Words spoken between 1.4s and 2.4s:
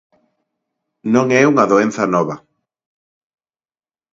unha doenza nova.